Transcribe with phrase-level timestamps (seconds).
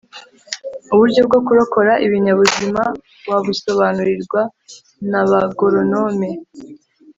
[0.93, 2.83] uburyo bwo korora ibinyabuzima
[3.29, 4.41] wabusobanurirwa
[5.11, 6.29] naba goronome